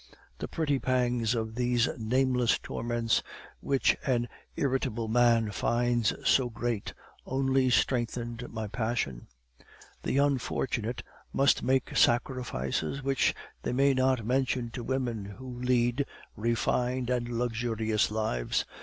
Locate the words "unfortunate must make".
10.17-11.95